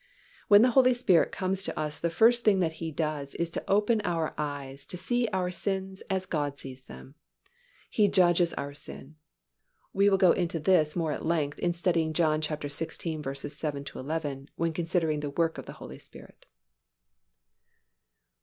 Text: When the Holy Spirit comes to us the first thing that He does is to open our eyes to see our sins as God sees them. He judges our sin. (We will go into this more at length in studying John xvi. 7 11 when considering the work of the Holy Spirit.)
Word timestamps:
When 0.47 0.63
the 0.63 0.71
Holy 0.71 0.95
Spirit 0.95 1.31
comes 1.31 1.63
to 1.63 1.77
us 1.79 1.99
the 1.99 2.09
first 2.09 2.43
thing 2.43 2.59
that 2.59 2.71
He 2.81 2.89
does 2.91 3.35
is 3.35 3.51
to 3.51 3.63
open 3.69 4.01
our 4.03 4.33
eyes 4.35 4.83
to 4.85 4.97
see 4.97 5.27
our 5.31 5.51
sins 5.51 6.01
as 6.09 6.25
God 6.25 6.57
sees 6.57 6.85
them. 6.85 7.13
He 7.87 8.07
judges 8.07 8.51
our 8.55 8.73
sin. 8.73 9.17
(We 9.93 10.09
will 10.09 10.17
go 10.17 10.31
into 10.31 10.59
this 10.59 10.95
more 10.95 11.11
at 11.11 11.23
length 11.23 11.59
in 11.59 11.75
studying 11.75 12.13
John 12.13 12.41
xvi. 12.41 13.51
7 13.51 13.85
11 13.93 14.49
when 14.55 14.73
considering 14.73 15.19
the 15.19 15.29
work 15.29 15.59
of 15.59 15.67
the 15.67 15.73
Holy 15.77 15.99
Spirit.) 15.99 16.47